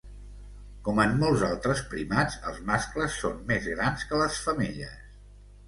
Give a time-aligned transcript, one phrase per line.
[0.87, 5.01] Com en molts altres primats, els mascles són més grans que les femelles.